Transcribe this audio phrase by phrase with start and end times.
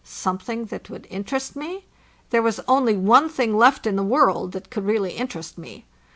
[0.03, 1.85] Something that would interest me?
[2.31, 5.85] There was only one thing left in the world that could really interest me.